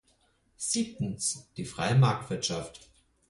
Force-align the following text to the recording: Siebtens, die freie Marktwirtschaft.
Siebtens, 0.57 1.47
die 1.57 1.65
freie 1.65 1.93
Marktwirtschaft. 1.93 2.89